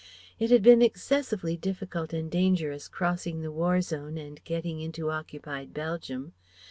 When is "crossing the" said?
2.87-3.51